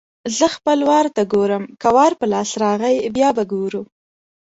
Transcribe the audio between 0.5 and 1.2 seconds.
خپل وار